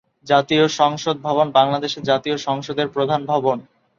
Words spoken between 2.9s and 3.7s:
প্রধান ভবন।